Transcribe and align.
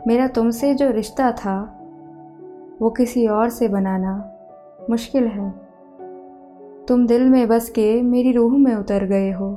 मेरा 0.00 0.26
तुमसे 0.26 0.74
जो 0.74 0.90
रिश्ता 0.90 1.32
था, 1.32 1.80
वो 2.82 2.90
किसी 2.90 3.26
और 3.26 3.48
से 3.48 3.68
बनाना 3.68 4.32
मुश्किल 4.90 5.26
है। 5.26 5.50
तुम 6.88 7.06
दिल 7.06 7.28
में 7.28 7.48
बस 7.48 7.68
के 7.68 8.02
मेरी 8.02 8.32
रूह 8.32 8.58
में 8.58 8.74
उतर 8.74 9.04
गए 9.04 9.32
हो। 9.32 9.52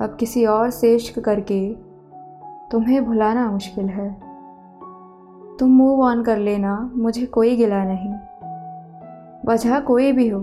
अब 0.00 0.16
किसी 0.20 0.46
और 0.46 0.70
से 0.70 0.94
इश्क 0.94 1.18
करके 1.18 1.74
तुम्हें 2.70 3.04
भुलाना 3.04 3.50
मुश्किल 3.50 3.84
है। 3.84 4.16
तुम 5.56 5.70
मूव 5.70 6.02
ऑन 6.02 6.22
कर 6.22 6.38
लेना 6.38 6.90
मुझे 6.94 7.26
कोई 7.26 7.56
गिला 7.56 7.84
नहीं। 7.84 8.14
वजह 9.46 9.80
कोई 9.80 10.12
भी 10.12 10.28
हो, 10.28 10.40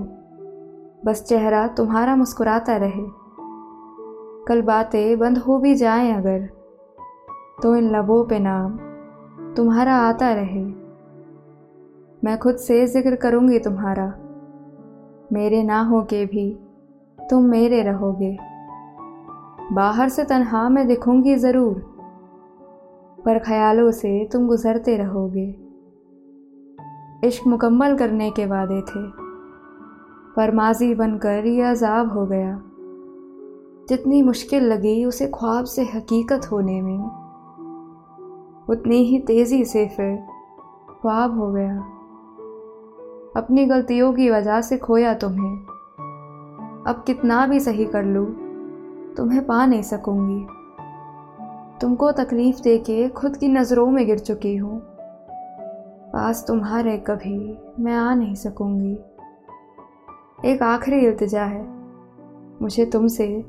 बस 1.06 1.26
चेहरा 1.30 1.68
तुम्हारा 1.68 2.16
मुस्कुराता 2.16 2.76
रहे। 2.76 3.06
कल 4.48 4.62
बातें 4.62 5.20
बंद 5.20 5.38
हो 5.38 5.58
भी 5.58 5.76
जाएँ 5.76 6.14
अगर 6.14 6.50
तो 7.58 7.76
इन 7.76 7.90
लबों 7.92 8.24
पे 8.26 8.40
नाम। 8.40 8.78
तुम्हारा 9.56 9.96
आता 9.98 10.32
रहे। 10.34 10.64
मैं 12.24 12.38
खुद 12.38 12.56
से 12.56 12.86
ज़िक्र 12.88 13.16
करूँगी 13.16 13.60
तुम्हारा। 13.60 14.08
मेरे 15.34 15.64
ना 15.64 15.82
हो 15.82 16.02
के 16.04 16.26
भी 16.26 16.50
तुम 17.20 17.44
मेरे 17.44 17.82
रहोगे। 17.84 18.38
बाहर 19.74 20.10
से 20.10 20.24
तन्हा 20.24 20.68
मैं 20.70 20.88
दिखूँगी 20.88 21.36
ज़रूर, 21.36 21.74
पर 23.26 23.40
ख्यालों 23.40 23.92
से 23.92 24.28
तुम 24.34 24.48
गुजरते 24.48 24.98
रहोगे। 24.98 25.48
इश्क 27.28 27.48
मुकम्मल 27.48 27.96
करने 27.98 28.30
के 28.32 28.46
वादे 28.46 28.82
थे, 28.82 29.08
पर 30.36 30.56
माजी 30.56 30.94
बनकर 30.96 31.46
यह 31.46 31.70
अजाब 31.72 32.12
हो 32.12 32.26
गया। 32.26 32.62
जितनी 33.90 34.22
मुश्किल 34.24 34.64
लगी 34.64 35.04
उसे 35.06 35.28
ख्वाब 35.28 35.66
से 35.66 35.84
हकीकत 35.86 36.52
होने 36.52 36.82
में। 36.82 37.25
उतनी 38.70 38.98
ही 38.98 39.20
तेज़ी 39.20 39.66
से 39.66 39.88
फिर 39.88 40.16
ख्वाब 41.02 41.40
हो 41.40 41.52
गया। 41.52 41.78
अपनी 43.38 43.66
गलतियों 43.66 44.14
की 44.14 44.30
वजह 44.30 44.62
से 44.62 44.78
खोया 44.78 45.14
तुम्हें। 45.14 45.58
अब 46.88 47.04
कितना 47.08 47.48
भी 47.48 47.60
सही 47.60 47.86
कर 47.86 48.04
लूँ, 48.04 48.26
तुम्हें 49.16 49.46
पा 49.46 49.66
नहीं 49.66 49.82
सकूँगी। 49.82 50.48
तुमको 51.82 52.12
तकलीफ़ 52.12 52.62
दे 52.62 52.78
के 52.78 53.10
खुद 53.10 53.38
की 53.38 53.48
नज़रों 53.48 53.92
में 53.92 54.06
गिर 54.06 54.20
चुकी 54.20 54.56
हूँ। 54.56 54.82
पास 56.14 56.46
तुम्हारे 56.48 56.98
कभी 56.98 57.58
मैं 57.80 57.96
आ 57.96 58.14
नहीं 58.14 58.36
सकूँगी। 58.36 59.00
एक 60.46 60.64
आखिरी 60.64 60.98
इल्तजा 61.00 61.44
है। 61.44 61.68
मुझे 62.62 62.86
तुमसे 62.86 63.46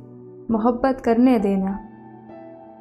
मोहब्बत 0.51 1.01
करने 1.01 1.39
देना। 1.39 1.86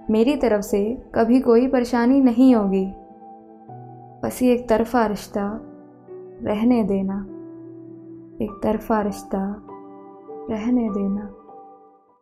मेरी 0.09 0.35
तरफ़ 0.35 0.61
से 0.61 1.03
कभी 1.15 1.39
कोई 1.39 1.67
परेशानी 1.67 2.21
नहीं 2.21 2.55
होगी। 2.55 2.93
बस 4.23 4.39
ये 4.43 4.53
एक 4.53 4.69
तरफा 4.69 5.05
रिश्ता 5.05 5.61
रहने 6.43 6.83
देना। 6.83 7.25
एक 8.41 8.59
तरफा 8.63 9.01
रिश्ता 9.01 9.63
रहने 10.49 10.89
देना। 10.89 11.33